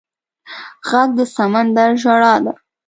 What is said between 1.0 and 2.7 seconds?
د سمندر ژړا ده